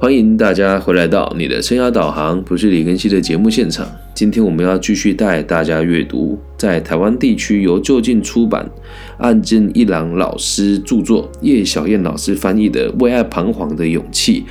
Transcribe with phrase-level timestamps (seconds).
[0.00, 3.84] 欢迎大家回来到你的生涯导航，不是李根熙的节目现场。
[4.14, 8.70] 今天我们要继续带大家阅读，在台湾地区由就近出版、
[9.18, 14.42] 岸见一郎老师著作、叶小燕老师翻译的《为爱彷徨的勇气》，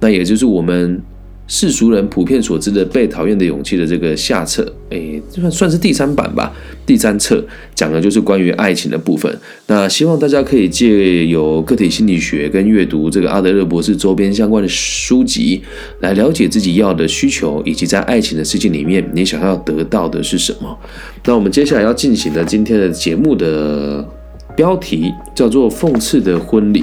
[0.00, 1.00] 那也就是我们。
[1.48, 6.52] 世俗人普遍所知的被讨厌的勇气的这个下册，诶，算算是第三版吧。
[6.84, 9.32] 第三册讲的就是关于爱情的部分。
[9.68, 15.62] 那希望大家可以借由个体心理学跟阅读这个阿德勒博士周边相关的书籍，
[16.00, 20.76] 来了解自己要的需求，以及在爱情的世界里面你想要得到的是什么。
[21.24, 24.04] 那我们接下来要进行的今天的节目的
[24.56, 26.82] 标题叫做《讽刺的婚礼》。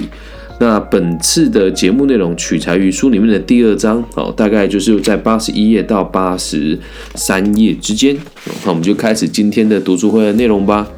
[0.64, 6.78] 那本次的节目内容取材于书里面的第二章，哦，大概就是在八十一页到八十
[7.16, 8.16] 三页之间。
[8.64, 10.88] 那我们就开始今天的读书会的内容吧。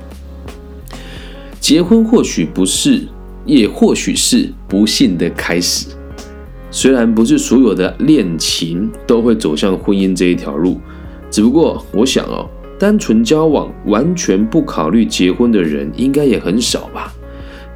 [1.59, 3.09] 结婚或许不是，
[3.45, 5.89] 也或许是不幸的开始。
[6.71, 10.81] 虽然不是所有的恋情都会走向婚姻这一条路，
[11.29, 12.49] 只不过我想哦，
[12.79, 17.13] 单纯交往完全不考虑结婚的人，应该也很少吧。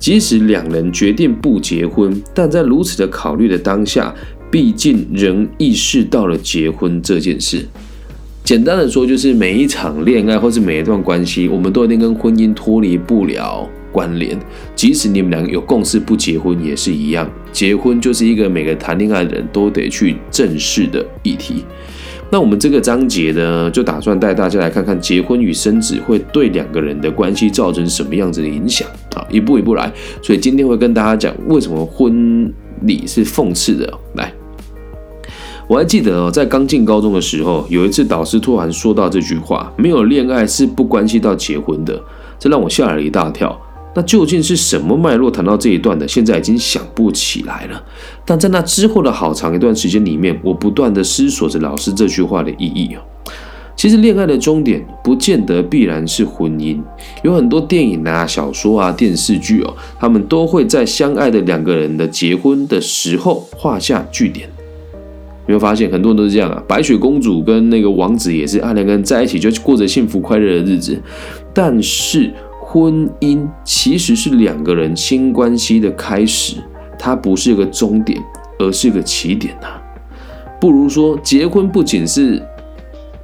[0.00, 4.12] 即使两人决定不结婚，但在如此的考虑的当下，
[4.50, 7.64] 毕竟仍意识到了结婚这件事。
[8.42, 14.36] 简单的说，就是每一场恋爱或是每一段关系，我们都一定跟婚姻脱离不了关联。
[14.74, 17.30] 即使你们两个有共识不结婚，也是一样。
[17.52, 21.64] 结婚就是一个每个谈恋爱的人都得去正视的议题。
[22.32, 29.92] 那我们这个章节呢，就打算带大家来看看结婚与生子会对两个人的关系造成什么样子的影响啊，一步一步来。
[30.22, 33.92] 所以今天会跟大家讲为什么婚礼是讽刺的。
[34.14, 34.32] 来，
[35.66, 42.00] 我还记得哦，在刚进高中的时候，有一次导师突然说到这句话：“没有恋爱是不关系到结婚的。”
[42.38, 43.60] 这让我吓了一大跳。
[43.92, 46.06] 那究竟是什么脉络谈到这一段的？
[46.06, 47.82] 现在已经想不起来了。
[48.24, 53.02] 但在那之后的好长一段时间里面，我不断的思索着老师这句话的意义啊。
[53.74, 56.78] 其实恋爱的终点不见得必然是婚姻，
[57.24, 64.48] 有很多电影啊、小说啊、电视剧哦，他们都会在相爱的两个人的结婚的时候画下句点。
[65.46, 66.62] 有没有发现很多人都是这样啊？
[66.68, 71.02] 白雪公主跟那个王子也是爱两个人在一起就过着幸福快乐的日子，
[71.52, 72.32] 但是。
[72.72, 76.54] 婚姻其实是两个人新关系的开始，
[76.96, 78.22] 它不是一个终点，
[78.60, 79.66] 而是一个起点呐。
[80.60, 82.40] 不如说，结婚不仅是，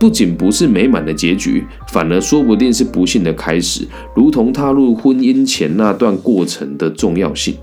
[0.00, 3.86] 不仅不是美满的结局，反而说不定是不幸的开始，
[4.16, 7.54] 如同踏入婚姻前那段过程的重要性。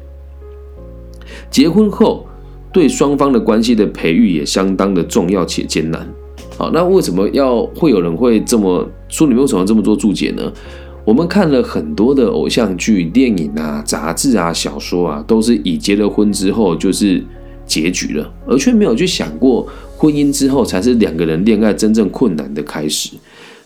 [1.51, 2.25] 结婚后，
[2.71, 6.07] 对双方的关系的培育也相当的重要且艰难。
[6.57, 9.27] 好，那为什么要会有人会这么说？
[9.27, 10.49] 你为什么这么做注解呢？
[11.05, 17.21] 我们看了很多的偶像剧、电影啊、杂志啊、小说啊，都是以结了婚之后就是
[17.65, 23.09] 结局了，而却没有去想过婚姻之后才是两个人恋爱真正困难的开始。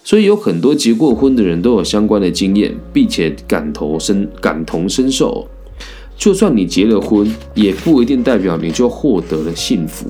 [0.03, 5.45] 所以有很多结过婚的人都有相关的经验，并且感同身感同身受。
[6.15, 10.09] 就算你结了婚，也不一定代表你就获得了幸福。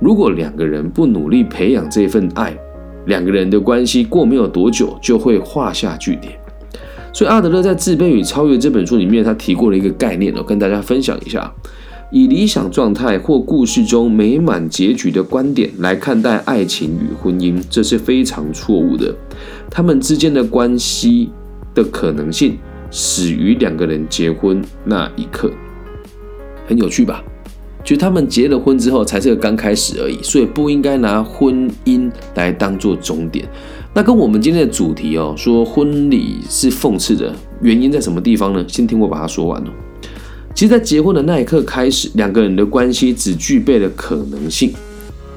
[0.00, 2.56] 如果两个人不努力培养这份爱，
[3.10, 6.32] 两个人的关系过没有多久就会画下句点，
[7.12, 11.52] 所以阿德勒在《自卑与超越》这本书里面，他提过了一个概念哦，跟大家分享一下：
[12.12, 19.14] 以理想状态或故事中美满结局的观点来看待爱情与婚姻，这是非常错误的。
[19.68, 21.30] 他们之间的关系
[21.74, 22.56] 的可能性
[22.90, 25.50] 始于两个人结婚那一刻，
[26.66, 27.22] 很有趣吧？
[27.82, 33.48] 就他们结了婚之后才是个刚开始而已，所以不应该拿婚姻来当做终点。
[33.92, 38.64] 那跟我们今天的主题哦，说婚礼是讽刺的原因在什么地方呢？
[38.68, 39.70] 先听我把它说完哦。
[40.54, 44.72] 其实，在结婚的那一刻开始，两个人的关系只具备了可能性。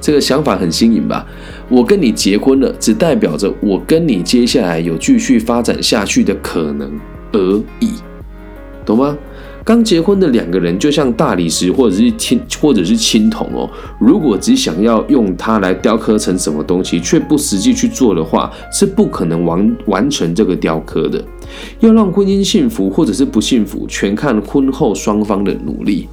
[0.00, 1.26] 这个想法很新颖吧？
[1.68, 6.92] 我跟你结婚了，只代表着我跟你接下来有继续发展下去的可能
[7.32, 7.90] 而已，
[8.84, 9.16] 懂吗？
[9.64, 21.24] 刚结婚的两个人就像大理石或者是青或者是青铜哦，如果只想要用它来雕刻成什么东西，却不实际去做的话，是不可能完完成这个雕刻的。
[21.80, 26.06] 要让婚姻幸福或者是不幸福，全看婚后双方的努力，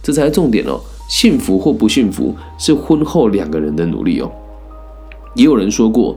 [0.00, 0.80] 这才是重点哦。
[1.08, 4.30] 幸福或不幸福是婚后两个人的努力哦。
[5.34, 6.16] 也有人说过，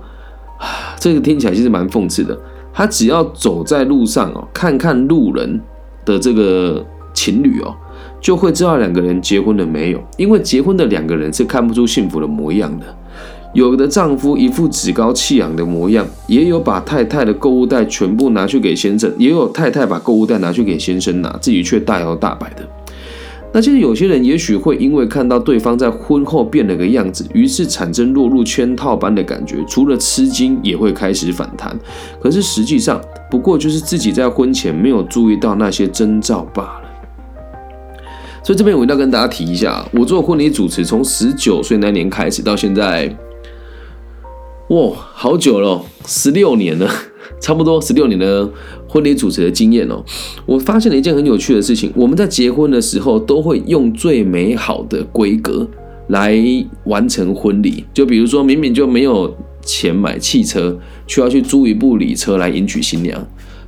[0.60, 2.38] 啊，这个听起来其实蛮讽刺的。
[2.72, 5.60] 他只要走在路上哦，看看路人。
[6.06, 7.76] 的这个情侣哦，
[8.22, 12.86] 就会知道两个人结婚了没有，因为结婚的两个人是看不出幸福的模样的。
[13.54, 22.68] 有的丈夫一副趾高气扬的模样，也有把太太的购物袋全部拿去给先生，也有太太把购物袋拿去给先生拿，自己却大摇大摆的。
[23.56, 31.74] 那其实有些人也许会因为看到对方在婚后变了个样子，于是产生落入圈套般的感觉，除了吃惊，也会开始反弹。
[32.20, 36.82] 可是实际上，不过就是自己在婚前没有注意到那些征兆罢了。
[38.44, 43.16] 所以这边我一定要跟大家提一下，我做婚礼主持从十九岁那年开始到现在，
[44.68, 46.92] 哇，好久了，十六年了。
[47.40, 48.50] 差不多十六年的
[48.88, 50.04] 婚礼主持的经验哦，
[50.46, 51.92] 我发现了一件很有趣的事情。
[51.96, 55.68] 我们在结婚的时候都会用最美好的规格
[56.08, 56.38] 来
[56.86, 60.78] 完成婚礼，就比如说明明就没有钱买汽车，
[61.08, 63.20] 却要去租一部礼车来迎娶新娘；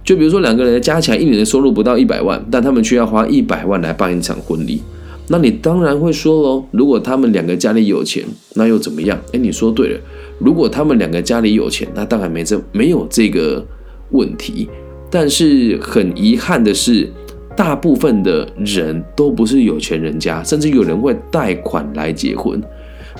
[0.04, 4.82] 就比如说两个人加起来一年的收入不到一百万，但他们却要花一百万来办一场婚礼。
[5.30, 8.24] 那你当然会说喽，如果他们两个家里有钱，
[8.54, 9.20] 那又怎么样？
[9.34, 10.00] 哎，你说对了。
[10.40, 13.66] 如果他们两个家里有钱，那当然没这没有这个
[14.12, 14.70] 问题。
[15.10, 17.10] 但是很遗憾的是，
[17.56, 22.62] 大部分的人都不是有钱人家，甚至有人会贷款来结婚。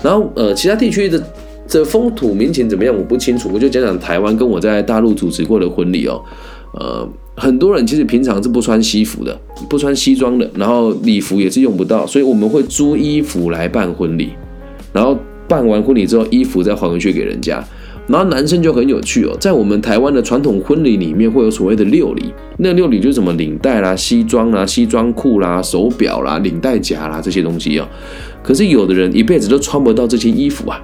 [0.02, 1.20] 然后呃，其他地区的
[1.66, 3.50] 这风土民情怎么样，我不清楚。
[3.52, 6.22] 我就讲讲台湾跟我在大陆主持过的婚礼哦。
[6.74, 9.36] 呃，很多人其实平常是不穿西服的，
[9.68, 14.34] 不穿西装的，然后礼服也是用不到，所以我们会租衣服来办婚礼，
[14.92, 15.18] 然后。
[15.48, 17.64] 办完婚礼之后，衣服再还回去给人家。
[18.06, 22.32] 然后男生就很有趣哦，在我们台湾的传统婚礼里面，会有所谓的六礼。
[22.56, 27.86] 那六礼就是什么领带啦、西装啦、西装裤啦、手表啦、领带夹啦这些东西哦。
[28.42, 30.82] 可是有的人一辈子都穿不到这些衣服啊。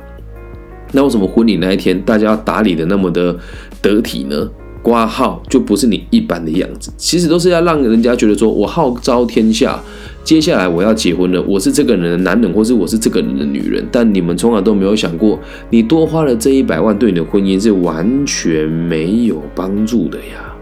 [0.93, 3.35] 那为什么婚礼那一天大家要打理的那么的
[3.81, 4.51] 得体呢？
[4.85, 9.81] 挂号就不是你一般的样子，其实都是要让人家觉得说我号召天下。
[10.23, 15.39] 接下来我要结婚了，我是这个人的男人，或是我是这个人的女人，但你们从来都没有想过，
[15.71, 20.53] 你多花了这一百万，对你的婚姻是完全没有帮助的呀。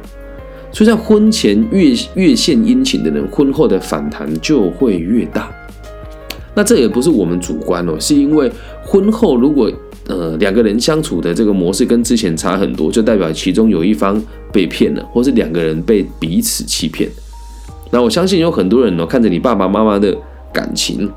[0.73, 5.51] 所以在婚前越越献殷勤的人，婚后的反弹就会越大。
[6.55, 8.51] 那这也不是我们主观哦，是因为
[8.85, 9.71] 婚后如果
[10.09, 14.21] 呃两个人相处的这个模式跟之前差很多，就代表其中有一方
[14.53, 17.09] 被骗了，或是两个人被彼此欺骗。
[17.91, 20.17] 那我相信有很多人哦，看着你爸爸妈妈的
[20.53, 21.11] 感情，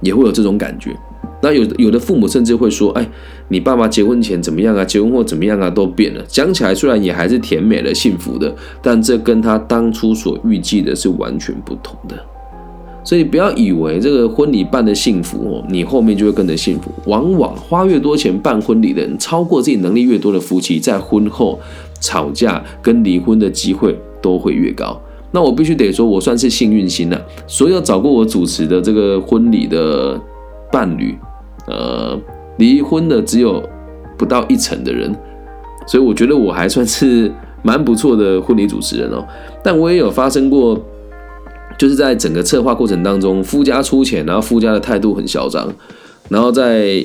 [0.00, 0.96] 也会有这种感觉。
[1.42, 3.08] 那有有的父母甚至会说：“哎，
[3.48, 4.84] 你爸爸结婚前怎么样啊？
[4.84, 5.68] 结婚后怎么样啊？
[5.68, 12.16] 都变了。”讲起来虽然也还是甜美的、幸福的，但这跟他当初所预计的是完全不同的。
[13.04, 16.90] 所以不要以为这个婚礼办的幸福哦，你后面就会跟着幸福。
[17.06, 21.58] 往往花越多钱办婚礼的人，超过自己能力越多的夫妻，在婚后
[22.00, 25.00] 吵架跟离婚的机会都会越高。
[25.32, 27.20] 那我必须得说，我算是幸运星了。
[27.46, 30.20] 所有找过我主持的这个婚礼的
[30.70, 31.16] 伴侣，
[31.66, 32.16] 呃，
[32.58, 33.62] 离婚的只有
[34.16, 35.12] 不到一成的人，
[35.86, 37.32] 所以我觉得我还算是
[37.62, 39.26] 蛮不错的婚礼主持人哦。
[39.64, 40.78] 但我也有发生过，
[41.82, 45.68] 就是在整个策划过程当中，夫家出钱，然后夫家的态度很嚣张，
[46.28, 47.04] 然后在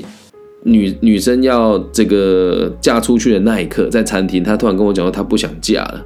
[0.62, 6.06] 女女生要这个嫁出去的那一刻，在餐厅，她突然跟我讲说，她不想嫁了。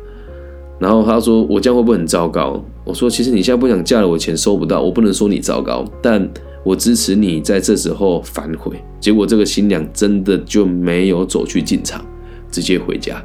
[0.80, 6.26] 然后他说：“我这样会不会很糟糕？”我说：“其实你现在不想嫁了，我钱收不到，我不能说你糟糕，但
[6.64, 12.02] 我支持你在这时候反悔。”结果这个新娘真的就没有走去进场，
[12.50, 13.22] 直接回家。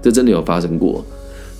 [0.00, 1.04] 这真的有发生过。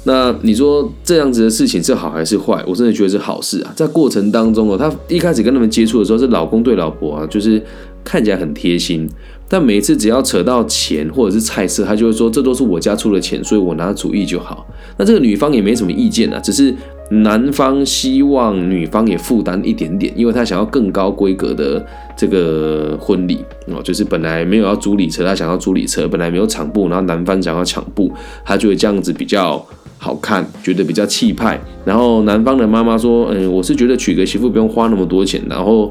[0.04, 2.62] 那你说这样子的事情是好还是坏？
[2.66, 3.72] 我真的觉得是好事啊。
[3.76, 7.62] 在过程当中哦，他一开始跟他们接触的时候是老公对老婆啊，就是
[8.02, 9.08] 看起来很贴心。
[9.48, 14.66] 但每次只要扯到钱或者是菜色，他就会说这都是我家出的钱，所以我拿主意就好。
[14.96, 16.74] 那这个女方也没什么意见啊，只是
[17.10, 21.84] 男方希望女方也负担一点点，因为他想要更高规格的
[22.16, 28.10] 这个婚礼哦，就是本来没有要租礼车，他想要租礼车，本来没有场布，然后男方想要抢布，
[28.46, 29.62] 他就会这样子比较
[30.02, 31.58] 好看，觉得比较气派。
[31.84, 35.90] 然后男方的妈妈说：“嗯，我是觉得娶个媳妇不用花那么多钱。”然后。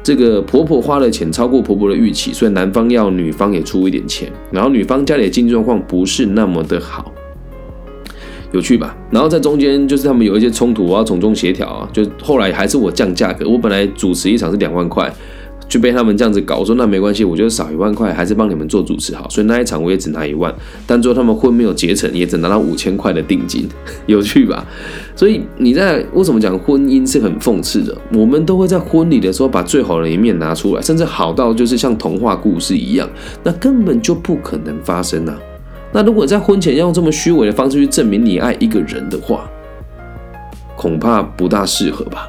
[0.00, 7.12] 这个婆婆花的钱超过婆婆的预期，所以男方要女方也出一点钱，然后女方家里的经济状况不是那么的好，
[8.52, 8.96] 有趣吧？
[9.10, 15.12] 然后在中间就是他们有一些冲突，我要从中协调啊，就后来还是我降价格，我本来主持一场是两万块。
[15.68, 20.52] 就被他们这样子搞，我说那没关系，我觉得少一万块还是帮你们做主持好，所以那一场我也只拿一万，
[20.86, 23.68] 但最后他们婚没有结成，也只拿到五千块的定金，
[24.06, 24.66] 有趣吧？
[25.14, 27.94] 所以你在为什么讲婚姻是很讽刺的？
[28.14, 33.06] 我们都会在婚礼的时候把最好的一面拿出来，甚至好到就是像童话故事一样，
[33.42, 35.38] 那根本就不可能发生啊！
[35.92, 39.48] 那如果在婚前要用这么虚伪的方式去证明你爱一个人的话，
[40.76, 42.28] 恐怕不大适合吧？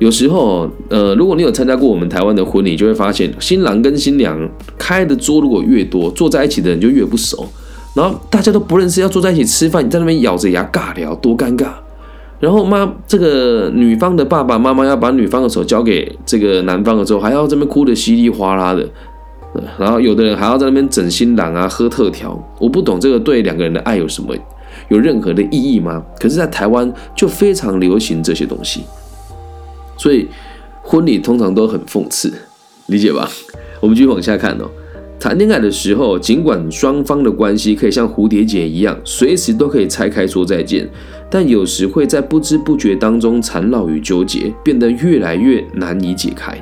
[0.00, 4.36] 有时候，呃，如果你有参加过我们台湾的婚礼，就会发现新郎跟新娘
[4.78, 7.46] 开的桌如果越多，坐在一起的人就越不熟，
[7.94, 11.68] 然后大家都不认识，要坐在一起吃饭，你在那边咬着牙尬聊，多尴尬。
[12.38, 18.88] 然后妈，这个女方的爸爸妈妈要把女方的手交给这个男方的时候，还要这边哭得稀里哗啦的，
[19.78, 22.42] 然后有的人还要在那边整新郎啊，喝特调。
[22.58, 24.34] 我不懂这个对两个人的爱有什么
[24.88, 26.02] 有任何的意义吗？
[26.18, 28.84] 可是，在台湾就非常流行这些东西，
[30.00, 30.26] 所以
[30.80, 32.32] 婚礼通常都很讽刺，
[32.86, 33.30] 理解吧？
[33.82, 34.64] 我们继续往下看哦。
[35.18, 40.88] 谈恋爱的时候，尽管双方的关系可以像蝴蝶结一样，随时都可以拆开说再见，
[41.30, 46.56] 但有时会在不知不觉当中缠绕与纠结，变得越来越难以解开。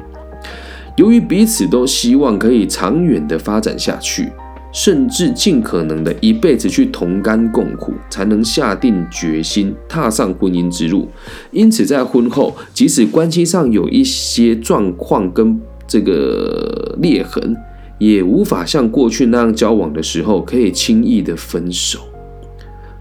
[0.97, 4.33] 由于彼此都希望可以长远的发展下去，
[4.79, 11.09] 甚至尽可能的一辈子去同甘共苦，才能下定决心踏上婚姻之路。
[11.51, 17.57] 因此，在婚后，即使关系上有一些状况跟这个裂痕。
[17.99, 21.99] 也无法像过去那样交往的时候，可以轻易的分手。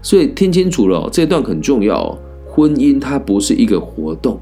[0.02, 2.18] 所以听清楚了，这段很重要。
[2.44, 4.40] 婚姻它不是一个活动，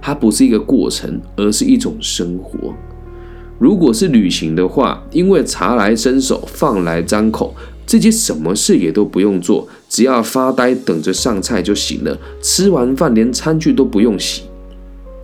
[0.00, 2.72] 它不是一个过程，而是一种生活。
[3.58, 12.16] 如果是旅行的话，因为茶来伸手，饭来张口，自己什么事也都不用做，只要发呆等着上菜就行了。
[12.40, 14.42] 吃完饭连餐具都不用洗。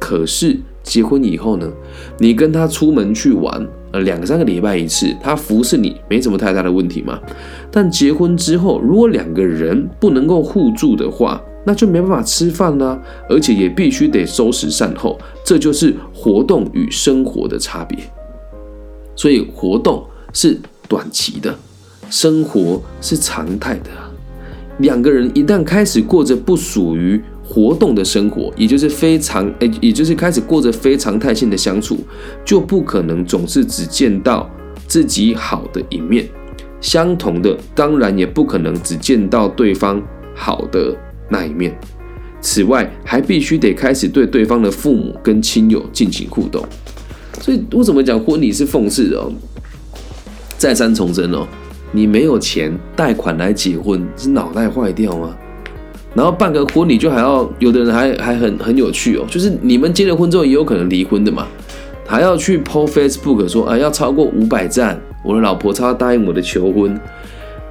[0.01, 1.71] 可是结婚以后呢？
[2.19, 3.67] 你跟他出门去玩。
[3.93, 7.17] 呃，两三个礼拜一次，他服侍你没什么太大的问题嘛。
[7.71, 13.01] 但结婚之后，如果两个人不能够互助的话，那就没办法吃饭啦，
[13.31, 15.17] 而且也必须得收拾善后。
[15.45, 17.97] 这就是活动与生活的差别。
[19.17, 21.57] 所以活动是短期的，
[22.11, 23.91] 生活是常态的。
[24.79, 27.23] 两个人一旦开始过着不属于。
[27.47, 31.99] 活动的生活，也就是非常诶，也就是开始过着非常态性的相处，
[32.43, 34.51] 就不可能总是只见到
[34.89, 36.27] 自己好的一面。
[36.81, 40.03] 相同的，当然也不可能只见到对方
[40.35, 40.97] 好的
[41.29, 41.79] 那一面。
[42.41, 46.67] 此外，还必须得开始对对方的父母跟亲友进行互动。
[47.45, 49.23] 所以，为什么讲婚礼是讽刺的？
[50.57, 51.47] 再三重申哦，
[51.93, 55.37] 你没有钱贷款来结婚，是脑袋坏掉吗？
[56.15, 61.47] 然后办个婚礼就还要有的人还还很很有趣哦，就是你们结了婚之后也有可能离婚的嘛，
[62.07, 66.99] 还要去 po Facebook 说啊要超过五百赞，我的老婆才要答应我的求婚。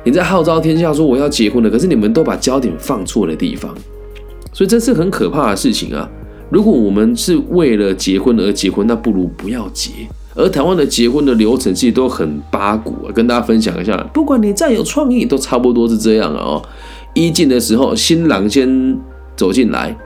[0.04, 3.74] 你在号召天下说我要结婚了，可是你们都把焦点放错了地方，
[4.54, 6.08] 所以这是很可怕的事情啊！
[6.54, 9.90] 如果我们是为了结婚而结婚，那不如不要结。
[10.36, 16.62] 而台湾的结婚的流程其实都很八股啊，跟大家分享一下，不管你再有创意，都差不多是这样哦。
[17.16, 18.96] 一进的时候，新郎先
[19.36, 19.98] 走进来，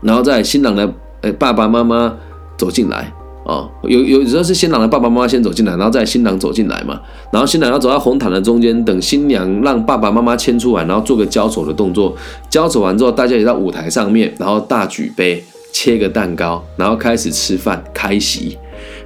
[0.00, 2.16] 然后在新郎的呃爸爸妈妈
[2.56, 3.12] 走进来
[3.44, 7.00] 哦，有有时候是新郎的爸爸妈妈先走进来，然后再新郎走进来嘛，
[7.32, 12.14] 然后新郎要走到红毯的中间，等新娘让爸爸妈妈牵出来，然后做个交手的动作，
[12.48, 15.42] 交手完之后，大家也到舞台上面，然后大举杯，
[15.72, 18.58] 切个蛋糕，然后开始吃饭开席。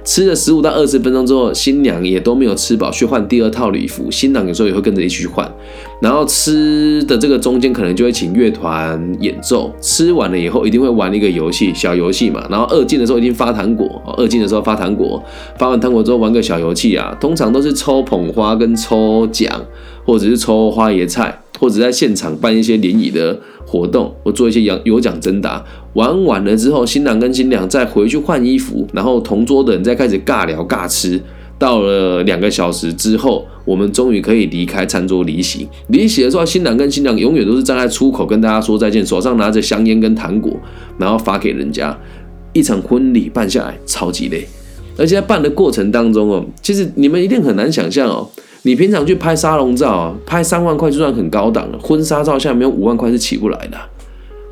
[0.05, 4.09] 吃了十五到二十分钟之后，新娘也都没有吃饱，去换第二套礼服。
[4.11, 5.51] 新郎有时候也会跟着一起去换。
[5.99, 9.73] 然后吃的这个中间可能就会请乐团演奏。
[9.81, 12.45] 吃完了以后，一定会玩一个游戏，小游戏嘛。
[12.51, 15.21] 然后二进的时候一定发糖果，二进的时候发糖果，
[15.57, 17.17] 发完糖果之后玩个小游戏啊。
[17.19, 19.59] 通常都是抽捧花跟抽奖，
[20.05, 23.37] 或者是抽花椰菜，或者在现场办一些联谊的。
[23.67, 25.61] 活动或做一些有有奖征答，
[25.93, 31.19] 玩完了之后，新郎跟新娘再回去换衣服，然后同桌的人再开始尬聊尬吃。
[31.57, 35.67] 到了两个小时之后，我们终于可以离开餐桌离席。
[35.87, 40.55] 离席的时候，新郎跟新娘永远都是站在出口跟大家说再见，手上拿着香烟跟糖果，
[40.99, 41.97] 然后发给人家。
[42.53, 44.47] 一场婚礼办下来超级累，
[44.95, 48.29] 而且在办的过程当中哦，其实你们一定很难想象哦。
[48.65, 53.77] 你平常去拍沙龙照啊，拍三万块就算很高档了，婚纱照下面有五万块是起不来的。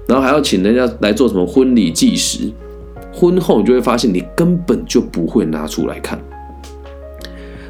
[0.07, 2.51] 然后还要请人家来做什么婚礼纪实，
[3.11, 6.19] 婚后你就会发现你根本就不会拿出来看。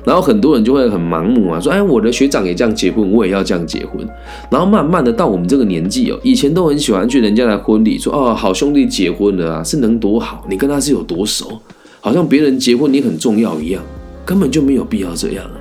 [0.04, 4.06] 然后很多人就会很盲目啊，说：“哎，我的学长也这样结婚，我也要这样结婚。”
[4.52, 10.46] 然后慢慢的到我们这个年纪哦，以前都很喜欢去人家的婚礼，说：“哦，好兄弟结婚了啊，是能多好？
[10.50, 11.58] 你跟他是有多熟？
[12.02, 13.82] 好像别人结婚你很重要一样，
[14.26, 15.56] 根本就没有必要这样啊。”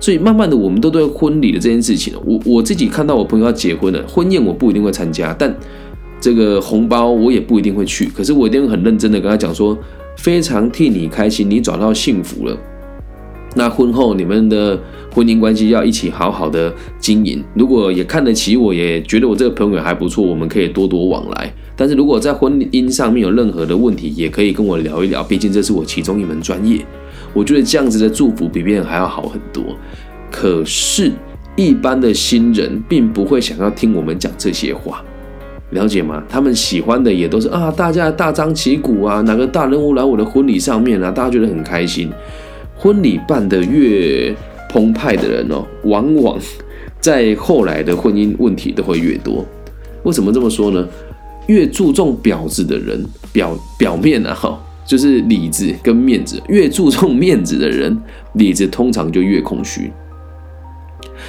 [0.00, 5.54] 所以慢慢的，我们都对婚礼的这件事情，我我自己看到我朋友要结婚了，婚宴我不一定会参加，但
[6.20, 8.06] 这个红包我也不一定会去。
[8.06, 9.76] 可是我一定会很认真的跟他讲说，
[10.16, 12.56] 非常替你开心，你找到幸福了。
[13.54, 14.78] 那婚后你们的
[15.12, 17.42] 婚姻关系要一起好好的经营。
[17.54, 21.52] 如果也看得起我，也觉得我这个朋友还不错，我们可以多多往来。
[21.74, 26.84] 但是如果在婚姻上面有任何的问题，也可以跟我聊一聊，毕竟这是我其中一门专业。
[27.38, 29.62] 我觉得这样子的祝福比别人还要好很多，
[30.28, 31.12] 可是，
[31.54, 35.04] 一般的新人并不会想要听我们讲这些话，
[35.70, 36.20] 了解吗？
[36.28, 42.10] 他们喜欢的也都是啊，大家大张旗鼓啊，哪个大人物来我的婚礼上面啊，大家觉得很开心。
[42.76, 44.34] 婚礼办得越
[44.68, 46.36] 澎湃的人哦，往往
[46.98, 49.46] 在后来的婚姻问题都会越多。
[50.02, 50.84] 为什么这么说呢？
[51.46, 58.00] 越注重表子的人，表表面啊，哈，就是里子跟面子，越注重面子的人，
[58.32, 59.92] 里子通常就越空虚。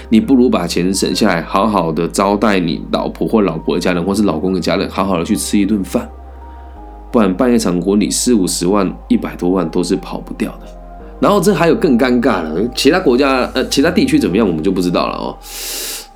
[0.07, 6.09] 你不如把钱省下来，好好的招待你老婆或老婆的家人，或是老公的家人，好好的去吃一顿饭。
[7.11, 10.67] 不然办一场婚礼四五十万、一百多万都是跑不掉的。
[11.19, 15.35] 然后这还有更尴尬的，其他国家呃其他地区怎么样，我们就不知道了哦。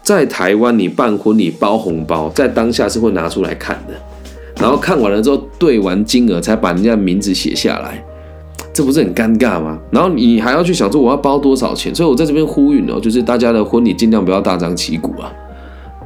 [0.02, 3.94] 在台湾，你办婚礼包红包，在当下是会拿出来看的，
[4.58, 8.04] 然后看完了之后对完金额，才把人家名字写下来。
[8.74, 9.80] 这不是很尴尬吗？
[9.92, 15.32] 然后你还要去想说我要包多少钱，所以我在这边呼吁哦，就是大家的婚礼尽量不要大张旗鼓啊。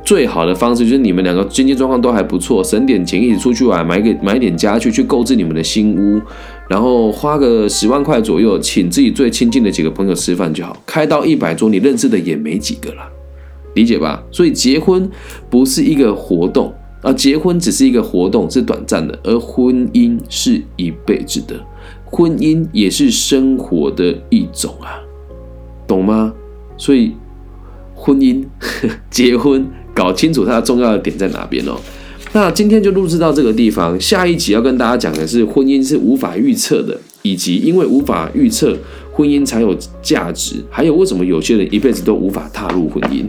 [0.04, 6.22] 最好的方式就是你们两个经济状况都还不错，省点钱一起出去玩，买个买点家具去购置你们的新屋，
[6.70, 10.76] 然后花个十万块左右，请自己最亲近的几个朋友吃饭就好。
[10.86, 13.04] 开到一百桌，你认识的也没几个了，
[13.76, 14.24] 理解吧？
[14.32, 15.10] 所以结婚
[15.50, 16.74] 不是一个活动
[17.08, 21.56] 而，结婚只是一个活动，是短暂的，而婚姻是一辈子的。
[22.04, 25.00] 婚姻也是生活的一种啊，
[25.88, 26.34] 懂吗？
[26.78, 27.14] 所以
[27.96, 28.44] 婚姻、
[29.10, 31.80] 结婚，搞清楚它的重要的点在哪边哦。
[32.34, 38.78] 那今天就录制到这个地方，下一集要跟大家讲的是婚姻是无法预测的，以及因为无法预测。
[39.14, 43.26] 婚姻才有价值，还有为什么有些人一辈子都无法踏入婚姻？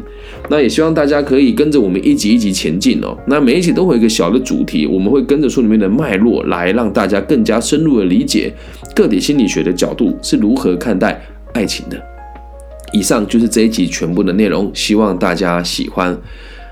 [0.50, 3.16] 那也希望大家可以跟着我们一集一集前进哦。
[3.26, 8.52] 那每一集都会有一个小的主题，我们会跟着书里面的脉络来让大家更加深入的理解
[8.94, 11.20] 个体心理学的角度是如何看待
[11.52, 12.02] 爱情的。
[12.92, 16.18] 以上就是这一集全部的内容，希望大家喜欢。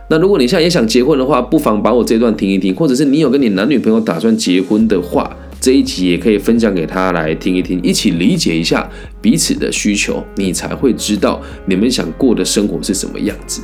[0.08, 5.36] 那如果你现在也想结婚的话，不妨把我这段听一听，或者是你有跟你男女朋友打算结婚的话。
[5.58, 8.88] 这一集也可以分享给他来听一听，一起理解一下
[9.20, 13.62] 彼此的需求，你才会知道你们想过的生活是什么样子，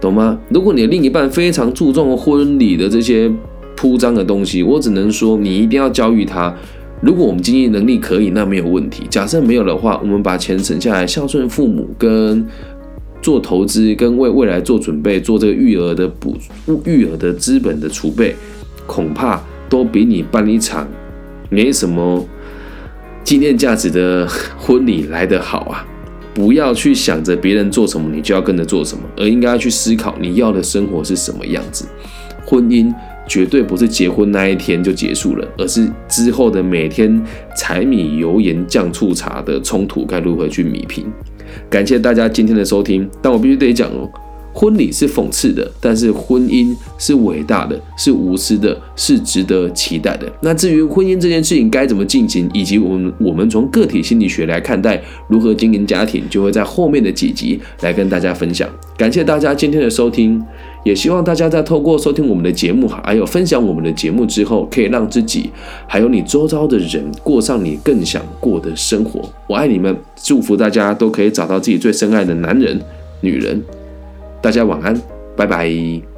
[0.00, 0.38] 懂吗？
[0.50, 3.30] 如果你的另一半非常注重婚礼的这些
[3.76, 6.54] 铺张的东西，我只能说你一定要教育他。
[7.00, 9.04] 如果我们经济能力可以，那没有问题。
[9.10, 12.46] 假设没有的话，我们把钱省下来孝顺父母，跟
[13.20, 16.36] 做投资，跟为未来做准备，做这个育儿的补
[16.84, 18.34] 育儿的资本的储备，
[18.86, 20.88] 恐怕都比你办一场。
[21.50, 22.24] 没什么
[23.24, 25.84] 纪念价值的婚礼来得好啊！
[26.34, 31.86] 不要去想着别人做什么，你就要跟着做什么，而应该去思考你要的生活是什么样子。
[32.44, 32.92] 婚姻
[33.26, 37.18] 绝对不是结婚那一天就结束了，而是之后的每天
[37.56, 41.06] 柴米油盐酱醋茶的冲突该如何去弥平。
[41.70, 44.10] 感谢大家今天的收听，但我必须得讲哦。
[44.54, 50.32] 婚礼是讽刺的，但是婚姻是伟大的，是无私的，是值得期待的。
[50.40, 58.68] 那至于婚姻这件事情该怎么进行，以及我们我们从个体心理学来看待如何经营家庭，就会在后面的几集来跟大家分享。
[58.96, 60.40] 感谢大家今天的收听，
[60.84, 65.50] 也希望大家在透过收听我们的节目，还有分享我们的节目之后，可以让自己
[65.88, 69.28] 还有你周遭的人过上你更想过的生活。
[69.48, 72.80] 我爱你们，祝福大家都可以找到自己最深爱的男人、
[73.20, 73.60] 女人。
[74.44, 74.94] 大家晚安，
[75.34, 76.13] 拜拜。